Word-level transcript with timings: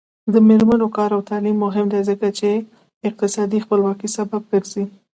د 0.33 0.35
میرمنو 0.47 0.87
کار 0.97 1.09
او 1.15 1.21
تعلیم 1.29 1.57
مهم 1.65 1.85
دی 1.93 2.01
ځکه 2.09 2.27
چې 2.37 2.49
اقتصادي 3.09 3.59
خپلواکۍ 3.65 4.09
سبب 4.17 4.41
ګرځي. 4.51 4.83